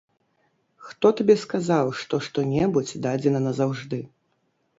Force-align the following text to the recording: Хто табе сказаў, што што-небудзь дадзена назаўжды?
Хто 0.85 1.11
табе 1.19 1.35
сказаў, 1.43 1.91
што 1.99 2.21
што-небудзь 2.29 2.95
дадзена 3.05 3.39
назаўжды? 3.51 4.01